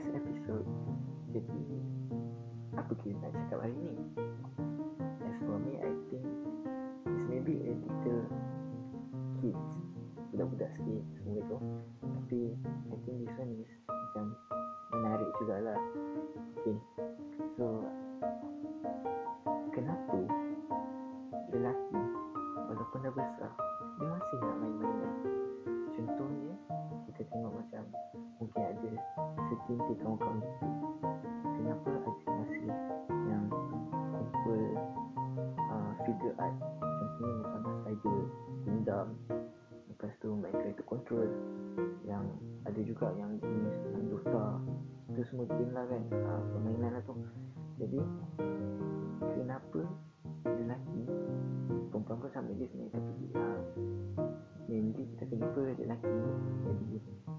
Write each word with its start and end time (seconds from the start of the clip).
first 0.00 0.16
episode. 0.16 0.64
Jadi 1.28 1.60
Apa 2.72 2.92
kita 3.04 3.20
nak 3.20 3.32
cakap 3.36 3.68
hari 3.68 3.76
ni? 3.76 3.96
As 5.28 5.36
for 5.44 5.60
me 5.60 5.76
I 5.76 5.92
think 6.08 6.24
It's 7.04 7.24
maybe 7.28 7.60
a 7.68 7.72
little 7.76 8.24
Kids 9.44 9.68
Budak-budak 10.32 10.70
sikit 10.80 11.04
Semua 11.20 11.44
tu 11.44 11.56
Setintir 29.70 30.02
kawan-kawan 30.02 30.42
kita 30.42 30.66
Kenapa 31.54 31.90
masih 32.26 32.74
Yang 33.30 33.44
Kumpul 34.10 34.62
uh, 35.70 35.92
Figure 36.02 36.34
art. 36.42 36.58
Contohnya 36.82 37.30
Mas 37.54 37.78
Rider 37.86 38.18
Gundam 38.66 39.08
Lepas 39.86 40.10
tu 40.18 40.34
main 40.34 40.50
character 40.58 40.82
control 40.90 41.30
Yang 42.02 42.34
Ada 42.66 42.80
juga 42.82 43.14
yang 43.14 43.38
jenis 43.38 43.76
main 43.94 44.10
Dota 44.10 44.58
Itu 45.14 45.22
semua 45.30 45.46
game 45.46 45.70
lah 45.70 45.86
kan 45.86 46.02
uh, 46.18 46.42
Permainan 46.50 46.90
lah 46.90 47.02
tu. 47.06 47.14
Jadi 47.78 47.98
Kenapa 49.38 49.80
Lelaki 50.50 51.02
Perempuan 51.94 52.18
pun 52.18 52.30
sama 52.34 52.50
je 52.58 52.66
sebenarnya 52.66 52.98
Tapi 52.98 53.24
uh, 53.38 53.62
Mainly 54.66 55.06
kita 55.14 55.30
jumpa 55.30 55.62
lelaki 55.78 56.10
Jadi 56.66 57.29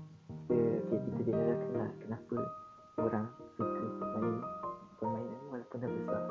okay, 1.22 1.30
Kita 1.30 1.38
generalkan 1.38 1.72
lah 1.78 1.90
Kenapa 2.02 2.36
Orang 2.98 3.26
Suka 3.54 4.06
main 4.18 4.38
Permainan 4.98 5.42
Walaupun 5.54 5.78
dah 5.78 5.92
besar. 5.94 6.22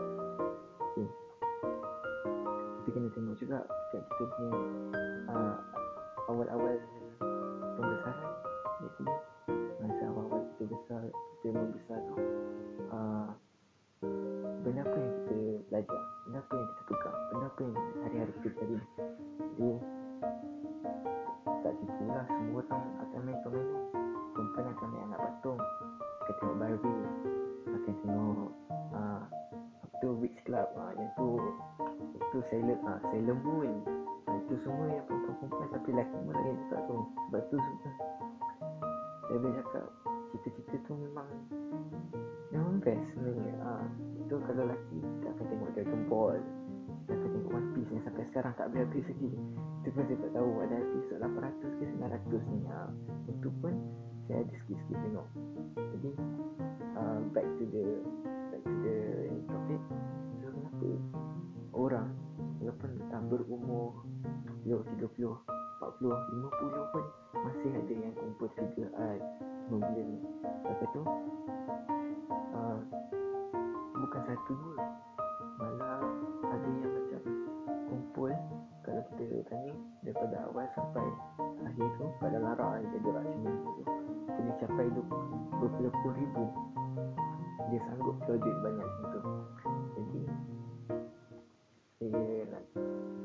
Okay 0.82 1.06
Tapi 2.80 2.88
kena 2.90 3.08
tengok 3.14 3.36
juga 3.38 3.58
Kat 3.94 4.02
kita 4.02 4.24
punya 4.34 4.58
uh, 5.30 5.56
Awal-awal 6.26 6.74
Pembesaran 7.78 8.30
Jadi 8.82 9.04
Masa 9.78 10.02
awal-awal 10.10 10.42
kita 10.58 10.64
besar 10.74 11.02
Kita 11.42 11.48
membesar 11.54 12.00
uh, 12.90 13.28
Benda 14.60 14.82
apa 14.82 14.96
yang 14.98 15.12
kita 15.22 15.34
belajar? 15.70 16.00
Benda 16.26 16.38
apa 16.42 16.54
yang 16.58 16.68
kita 16.68 16.82
pegang 16.90 17.18
Benda 17.30 17.46
apa 17.46 17.60
yang 17.62 17.74
hari-hari 18.02 18.32
kita 18.42 18.48
cari? 18.58 18.76
Jadi 19.38 19.99
Barbie 26.70 27.02
Akan 27.74 27.94
tengok. 28.06 28.48
Uh, 28.94 29.22
Apa 29.82 29.94
tu 29.98 30.08
Witch 30.22 30.38
Club. 30.46 30.68
Uh, 30.78 30.92
Yang 30.94 31.10
tu 31.18 31.28
Itu 32.14 32.38
Sailor 32.46 32.78
uh, 32.86 33.00
Sailor 33.10 33.38
Moon. 33.42 33.70
Uh, 34.30 34.36
Itu 34.46 34.54
semua 34.62 34.86
yang 34.86 35.04
perempuan-perempuan 35.10 35.68
Tapi 35.74 35.88
lelaki 35.90 36.14
pun 36.22 36.34
lagi 36.38 36.52
juga 36.62 36.78
tu. 36.86 36.96
Sebab 37.26 37.42
tu 37.50 37.56
semua 37.58 37.90
Saya 39.26 39.36
boleh 39.42 39.54
cakap 39.66 39.86
Cita-cita 40.30 40.76
tu 40.86 40.92
memang 40.94 41.28
Memang 42.54 42.78
best 42.78 43.02
sebenarnya. 43.18 43.54
Uh, 43.66 43.86
Itu 44.22 44.34
kalau 44.46 44.62
lelaki 44.70 44.98
Kita 45.02 45.26
akan 45.34 45.44
tengok 45.50 45.70
Dragon 45.74 46.02
Ball 46.06 46.38
Kita 46.86 47.12
akan 47.18 47.28
tengok 47.34 47.50
One 47.50 47.68
Piece 47.74 47.90
Yang 47.90 48.04
sampai 48.06 48.24
sekarang 48.30 48.52
tak 48.54 48.64
habis-habis 48.70 49.06
lagi. 49.10 49.30
Itu 49.82 49.88
pun 49.90 50.02
saya 50.06 50.18
tak 50.22 50.32
tahu 50.38 50.50
Ada 50.62 50.76
episod 50.78 51.18
800 51.18 51.78
ke 51.82 51.84
900 51.98 52.52
ni. 52.54 52.60
Uh, 52.70 52.90
Itu 53.26 53.48
pun 53.58 53.74
Saya 54.30 54.46
ada 54.46 54.54
sikit-sikit 54.54 54.98
tengok. 55.02 55.26
Jadi 56.00 56.10
Back 57.30 57.46
to 57.46 57.64
the 57.70 57.86
Back 58.50 58.62
to 58.66 58.74
the 58.82 58.98
topic. 59.46 59.82
So 60.42 60.46
kenapa 60.50 60.88
Orang 61.70 62.10
Walaupun 62.58 62.90
dah 63.06 63.22
berumur 63.30 64.02
20, 64.66 64.98
30, 64.98 65.06
40, 65.06 66.10
50 66.10 66.90
pun 66.90 67.04
Masih 67.46 67.70
ada 67.70 67.92
yang 67.94 68.14
kumpul 68.18 68.50
art 68.98 69.22
Semua 69.70 69.78
benda 69.78 70.02
ni. 70.02 70.18
Lepas 70.66 70.88
tu 70.90 71.02
uh, 72.50 72.78
Bukan 73.94 74.22
satu 74.26 74.54
Malah 75.62 76.09
Kita 79.50 79.58
tanya 79.58 79.74
Daripada 80.06 80.36
awal 80.46 80.66
sampai 80.78 81.06
Akhir 81.66 81.88
tu 81.98 82.06
Pada 82.22 82.38
larak 82.38 82.70
yang 82.78 82.86
dia 82.94 83.00
gerak 83.02 83.24
sini 83.26 83.50
tu 83.50 83.82
Boleh 84.30 84.54
capai 84.62 84.86
du- 84.94 85.18
Berpuluh-puluh 85.58 86.14
ribu. 86.22 86.44
Dia 87.66 87.80
sanggup 87.82 88.14
keluar 88.22 88.38
duit 88.38 88.58
banyak 88.62 88.86
macam 88.86 89.10
tu. 89.10 89.20
Jadi 89.98 90.22
Saya 91.98 92.22
nak 92.46 92.64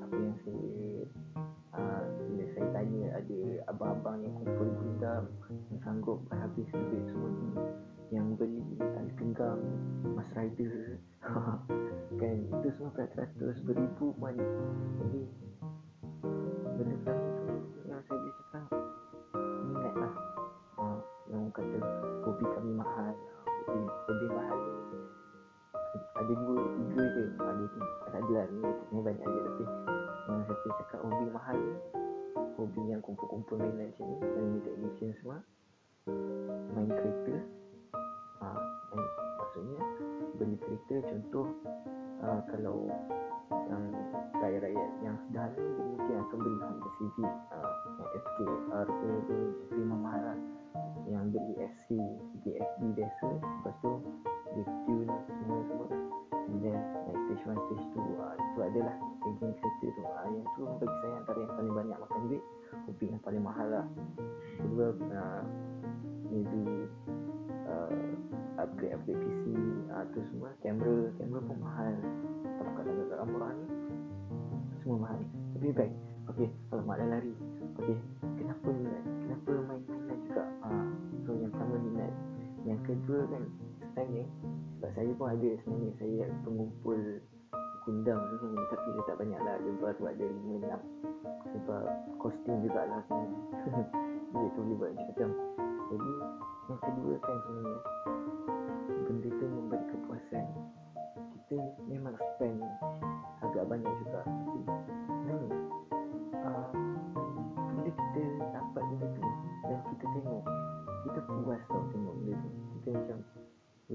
Apa 0.02 0.16
yang 0.18 0.36
saya 0.41 0.74
uh, 1.78 2.03
Bila 2.25 2.46
saya 2.57 2.68
tanya 2.74 3.03
Ada 3.22 3.40
abang-abang 3.69 4.18
yang 4.25 4.34
kumpul 4.42 4.69
gundam 4.81 5.24
Yang 5.69 5.81
sanggup 5.86 6.19
habis 6.34 6.66
duit 6.74 7.06
semua 7.06 7.30
ni 7.30 7.50
Yang 8.09 8.25
beli 8.42 8.62
tali 8.81 9.12
pinggang 9.13 9.62
Mas 10.18 10.30
Rider 10.34 10.97
Kan? 12.18 12.38
Itu 12.50 12.68
semua 12.74 12.90
beratus-ratus 12.97 13.62
Beribu 13.62 14.09
pun. 14.18 14.34
Jadi 15.06 15.22
Tiga 26.95 27.11
je. 27.11 27.28
Ada 27.44 27.66
Tak 28.07 28.19
ada 28.23 28.33
lah 28.39 28.47
ni. 28.56 28.63
Ni 28.95 29.00
banyak 29.03 29.28
je. 29.28 29.39
Tapi 29.44 29.63
Yang 30.31 30.41
saya 30.47 30.72
cakap 30.79 31.00
Hobi 31.03 31.28
mahal 31.28 31.57
ni. 31.59 31.75
Hobi 32.56 32.81
yang 32.88 33.03
kumpul-kumpul 33.03 33.59
mainan 33.59 33.91
macam 33.91 34.07
ni. 34.07 34.16
Limited 34.23 34.73
edition 34.79 35.11
semua. 35.19 35.44
Main 36.72 36.88
kereta. 36.88 37.35
Uh, 38.39 38.59
main, 38.95 39.03
Maksudnya 39.11 39.81
Beli 40.39 40.56
kereta. 40.56 40.95
Contoh 41.11 41.47
uh, 42.23 42.39
Kalau 42.47 42.88
Yang 43.51 43.83
Rakyat-rakyat 44.39 44.89
Yang 45.03 45.16
sederhana 45.27 45.59
Dia 45.59 45.83
mungkin 45.83 46.16
akan 46.16 46.38
beli 46.39 46.57
Honda 46.63 46.89
Civic 46.95 47.31
uh, 47.51 47.73
Yang 48.00 48.09
FKR 48.23 48.88
ke 48.88 49.09
ke 49.27 49.38
Memang 49.83 50.00
mahal 50.00 50.23
lah. 50.31 50.39
Yang 51.12 51.25
beli 51.35 51.53
SC 51.75 51.89
DFD 52.47 52.81
biasa. 52.95 53.27
Lepas 53.35 53.75
tu 53.83 53.91
Dia 54.56 54.63
tune 54.88 55.12
Semua-semua 55.44 55.88
Yang 60.75 60.91
bagi 60.91 60.97
saya 61.00 61.16
Antara 61.24 61.40
yang 61.40 61.53
paling 61.56 61.72
banyak 61.72 61.97
makan 62.03 62.19
duit 62.28 62.44
Hobi 62.75 63.06
yang 63.08 63.24
paling 63.24 63.44
mahal 63.47 63.68
lah. 63.72 63.88
Kedua 64.59 64.88
uh, 64.91 65.44
Maybe 66.28 66.63
uh, 67.63 67.96
Upgrade-upgrade 68.59 69.24
PC 69.24 69.44
uh, 69.88 70.03
Tu 70.12 70.19
semua. 70.36 70.52
Kamera 70.59 71.16
Kamera 71.16 71.40
pun 71.47 71.58
mahal. 71.63 71.94
Kalau 72.44 72.72
kat 72.75 72.86
negara 72.91 73.24
murah 73.24 73.52
ni 73.56 73.66
Semua 74.84 74.97
mahal. 75.08 75.19
Tapi 75.56 75.72
baik. 75.72 75.94
Okay 76.36 76.50
Kalau 76.68 76.84
mak 76.84 77.00
dah 77.00 77.07
lari 77.07 77.34
Okay 77.80 77.97
Kenapa 78.36 78.68
minat 78.68 79.03
Kenapa 79.24 79.52
main-mainan 79.72 80.19
juga? 80.28 80.44
Uh, 80.59 80.88
So 81.24 81.31
yang 81.40 81.53
pertama 81.56 81.75
minat 81.80 82.13
Yang 82.68 82.81
kedua 82.92 83.22
kan 83.31 83.44
Sebenarnya 83.80 84.25
Sebab 84.75 84.90
saya 84.97 85.12
pun 85.16 85.28
ada 85.31 85.50
sebenarnya 85.63 85.92
Saya 86.02 86.24
pengumpul 86.44 87.00
Gundam 87.85 88.18
tu 88.34 88.35
semua 88.41 88.66
Tapi 88.73 88.88
saya 88.98 89.04
tak 89.06 89.18
banyak 89.21 89.39
lah 89.45 89.56
Dia 89.62 89.74
baru 89.77 90.04
ada 90.10 90.25
5-6 90.25 91.54
Sebab 91.54 91.83
Kostum 92.18 92.56
jugalah 92.65 93.00
sebenarnya 93.06 93.39
Dia 94.33 94.48
tu 94.57 94.60
boleh 94.65 94.75
buat 94.81 94.89
macam-macam 94.98 95.30
Jadi 95.94 96.12
Yang 96.65 96.80
kedua 96.81 97.13
kan 97.21 97.38
sebenarnya 97.45 97.80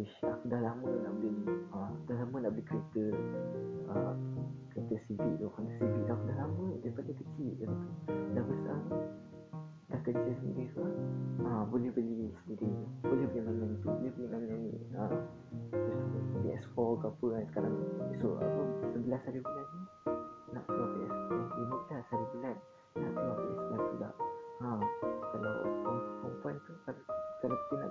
Wish 0.01 0.17
aku 0.25 0.49
dah 0.49 0.65
lama 0.65 0.89
nak 0.89 1.13
beli 1.21 1.61
uh, 1.77 1.93
Dah 2.09 2.17
lama 2.25 2.37
nak 2.41 2.57
beli 2.57 2.65
kereta 2.65 3.05
uh, 3.93 4.17
Kereta 4.73 4.97
Civic 5.05 5.37
tu. 5.37 5.45
Honda 5.53 5.77
Civic 5.77 6.09
tu 6.09 6.13
Aku 6.17 6.25
dah 6.25 6.37
lama 6.41 6.67
daripada 6.81 7.13
kecil 7.13 7.53
tu. 7.61 7.69
Dah 8.09 8.41
besar 8.49 8.81
ni 8.81 8.97
Dah 9.93 10.01
kerja 10.01 10.33
sendiri 10.41 10.73
semua 10.73 10.89
uh, 11.45 11.63
Boleh 11.69 11.93
beli 11.93 12.33
sendiri. 12.33 12.73
Boleh 13.05 13.29
beli 13.29 13.41
mainan 13.45 13.77
tu 13.85 13.93
Boleh 13.93 14.09
beli 14.17 14.27
mainan 14.33 14.59
ni. 14.65 14.73
Uh, 14.97 15.21
Terus 15.69 16.25
PS4 16.49 16.77
ke 16.81 17.07
apa 17.13 17.25
kan 17.37 17.45
sekarang. 17.53 17.75
Esok 18.17 18.35
apa 18.41 18.61
11 19.05 19.05
hari 19.05 19.39
bulan 19.45 19.67
ni 19.69 19.83
Nak 20.57 20.63
keluar 20.65 20.89
PS 20.97 21.13
Eh 21.13 21.45
15 21.61 22.09
hari 22.09 22.25
bulan. 22.33 22.57
Nak 22.97 23.13
keluar 23.21 23.37
PS5 23.37 23.73
pula. 23.77 24.11
Ha, 24.65 24.69
Kalau 25.29 25.55
perempuan 26.25 26.57
tu 26.65 26.73
Kalau, 26.89 27.03
kalau 27.45 27.57
kita 27.69 27.75
nak 27.85 27.90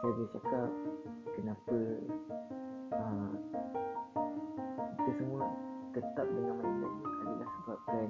saya 0.00 0.16
boleh 0.16 0.32
cakap 0.32 0.68
kenapa 1.36 1.78
uh, 2.96 3.32
kita 4.96 5.10
semua 5.20 5.44
tetap 5.92 6.24
dengan 6.24 6.56
mindset 6.56 6.92
adalah 7.20 7.48
sebabkan 7.60 8.08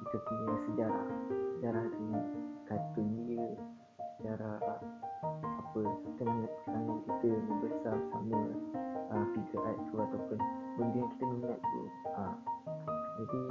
kita 0.00 0.16
punya 0.24 0.54
sejarah. 0.64 1.08
Sejarah 1.56 1.84
ni 1.92 2.20
kartun 2.64 3.08
dia 3.28 3.48
sejarah 4.16 4.56
apa 5.44 5.82
kenangan-kenangan 6.16 6.98
kita 7.04 7.28
membesar 7.28 7.96
bersama 8.00 8.40
uh, 9.12 9.24
figure 9.36 9.64
art 9.68 9.78
tu 9.92 9.94
ataupun 10.00 10.38
benda 10.80 10.96
yang 11.04 11.10
kita 11.12 11.24
minat 11.36 11.60
tu 11.60 11.82
uh, 12.16 12.34
jadi 13.20 13.42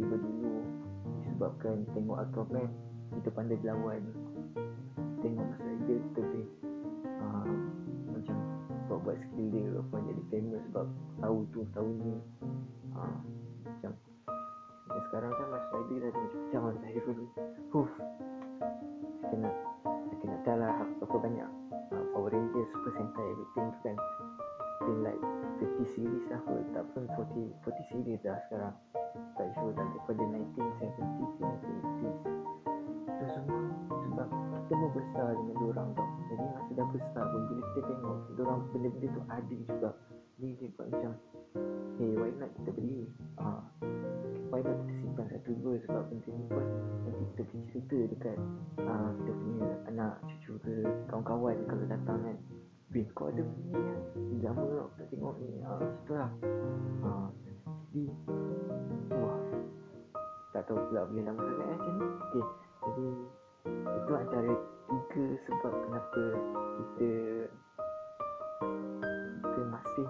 tiba-tiba 0.00 0.16
dulu 0.16 0.64
disebabkan 1.20 1.76
tengok 1.92 2.16
Aquaman 2.24 2.72
kita 3.20 3.28
pandai 3.36 3.60
berlawan. 3.60 4.00
Tengok 5.20 5.44
Mas 5.44 5.60
Rider 5.60 5.98
kita 6.00 6.20
boleh 6.24 6.48
uh, 7.20 7.52
macam 8.08 8.36
buat-buat 8.88 9.16
skill 9.20 9.46
dia. 9.52 9.68
Apa 9.76 9.96
jadi 10.00 10.22
famous 10.32 10.62
sebab 10.72 10.86
tahu 11.20 11.38
tu 11.52 11.60
tahu 11.76 11.90
ni. 12.00 12.16
Uh, 12.96 13.20
macam 13.68 13.92
dan 14.88 15.00
sekarang 15.06 15.32
kan 15.36 15.46
Mas 15.52 15.66
Rider 15.68 15.98
dah 16.00 16.10
ada 16.16 16.22
macam 16.32 16.60
Mas 16.64 16.78
Rider 16.80 17.16
Huff 17.70 17.92
Kita 19.22 19.34
nak 19.38 19.54
Kita 20.10 20.24
nak 20.26 20.40
tahu 20.42 20.56
lah 20.58 20.74
Berapa 20.98 21.16
banyak 21.22 21.50
uh, 21.94 22.04
Power 22.10 22.30
Rangers 22.34 22.68
Super 22.74 22.92
Sentai 22.98 23.26
Everything 23.30 23.68
tu 23.70 23.80
kan. 23.86 23.96
Been 24.82 24.98
like 25.06 25.22
30 25.62 25.94
series 25.94 26.26
lah 26.26 26.42
kot 26.42 26.64
Tak 26.74 26.84
pun 26.90 27.06
40 27.06 27.54
40 27.62 27.90
series 27.94 28.20
dah 28.26 28.34
sekarang 28.50 28.74
Tak 29.40 29.56
sure 29.56 29.72
Daripada 29.72 30.22
1970s 30.36 31.32
1980s 31.40 32.18
Itu 33.08 33.24
semua 33.32 33.60
Sebab 33.88 34.28
Kita 34.52 34.74
membesar 34.76 35.28
dengan 35.32 35.56
diorang 35.64 35.88
tau. 35.96 36.08
Jadi 36.28 36.44
masa 36.44 36.72
dah 36.76 36.86
besar 36.92 37.24
pun 37.24 37.42
Bila 37.48 37.62
kita 37.72 37.80
tengok 37.88 38.16
Diorang 38.36 38.60
benda-benda 38.68 39.08
tu 39.08 39.22
ada 39.32 39.54
juga. 39.64 39.90
Ni 40.36 40.48
dia 40.60 40.68
buat 40.76 40.92
macam 40.92 41.12
Hey 41.96 42.12
why 42.20 42.30
not 42.36 42.52
kita 42.52 42.70
beli? 42.76 43.08
Uh, 43.40 43.64
Why 44.52 44.60
not 44.60 44.76
kita 44.84 44.92
simpan 45.00 45.26
satu 45.32 45.50
dua 45.64 45.74
Sebab 45.88 46.02
benda 46.12 46.30
ni 46.36 46.44
pun 46.52 46.66
Nanti 47.08 47.22
kita 47.32 47.42
boleh 47.48 47.64
cerita 47.72 47.98
dekat 48.12 48.36
uh, 48.84 49.08
Kita 49.24 49.32
punya 49.40 49.68
anak 49.88 50.12
Cucu 50.28 50.52
ke 50.68 50.74
Kawan-kawan 51.08 51.56
Kalau 51.64 51.84
datang 51.88 52.18
kan. 52.28 52.36
Bin 52.92 53.08
kau 53.16 53.32
ada 53.32 53.40
benda 53.40 53.80
ni 54.28 54.36
kan? 54.44 54.52
Tau 54.52 54.88
kita 55.00 55.04
tengok 55.08 55.34
ni. 55.40 55.48
Uh, 55.64 55.80
Macam 55.80 56.16
lah. 56.20 56.30
Uh, 57.00 57.28
Jadi 57.88 58.04
Tak 60.60 60.76
tahu 60.76 60.92
pula 60.92 61.08
boleh 61.08 61.24
lama 61.24 61.40
sangat 61.40 61.56
kan 61.56 61.72
macam 61.72 61.94
ni. 61.96 62.08
Okay 62.20 62.44
Jadi 62.84 63.08
Itu 63.96 64.12
antara 64.12 64.52
Tiga 64.92 65.24
sebab 65.48 65.72
kenapa 65.72 66.24
Kita 66.76 67.10
Kita 69.40 69.60
masih 69.72 70.08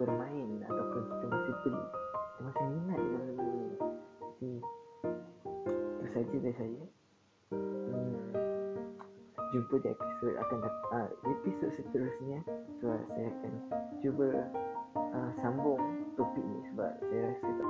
Bermain 0.00 0.50
Ataupun 0.64 1.02
kita 1.04 1.26
masih 1.28 1.54
beli. 1.60 1.84
Kita 1.84 2.40
masih 2.48 2.64
minat 2.72 2.96
dengan 2.96 3.22
benda 3.28 3.44
ni. 3.44 3.68
Jadi 4.40 4.52
Itu 5.68 6.06
saja 6.16 6.36
dari 6.40 6.54
saya. 6.56 6.84
Hmm, 7.52 8.24
Jumpa 9.52 9.74
di 9.84 9.88
episod 9.92 10.32
akan 10.32 10.58
datang 10.64 10.92
uh, 10.96 11.08
Episod 11.28 11.70
seterusnya. 11.76 12.40
So 12.80 12.88
saya 12.88 13.28
akan 13.36 13.52
Cuba 14.00 14.48
uh, 14.96 15.30
Sambung 15.44 16.08
Topik 16.16 16.40
ni 16.40 16.64
Sebab 16.72 16.88
saya 17.04 17.20
rasa 17.36 17.48
tak 17.52 17.68